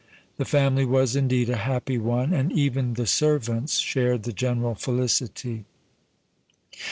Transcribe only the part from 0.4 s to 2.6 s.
family was, indeed, a happy one, and